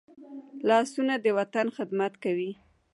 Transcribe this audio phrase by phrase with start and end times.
[0.67, 2.51] لاسونه د وطن خدمت کوي